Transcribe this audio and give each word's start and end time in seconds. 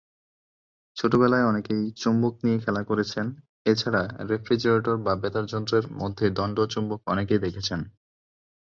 ছোটবেলায় 0.97 1.45
অনেকেই 1.45 1.83
চুম্বক 2.01 2.33
নিয়ে 2.43 2.59
খেলা 2.59 2.81
করেছেন, 2.83 3.25
এছাড়া 3.65 4.01
রেফ্রিজারেটর 4.29 4.97
বা 5.05 5.13
বেতার 5.21 5.45
যন্ত্রের 5.45 5.85
মধ্যে 6.01 6.25
দণ্ড 6.29 6.57
চুম্বক 6.73 6.99
অনেকেই 7.07 7.43
দেখেছেন। 7.45 7.79